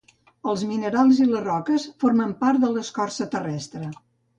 [0.53, 3.97] Els minerals i les roques formen part de l'escorça terrestre.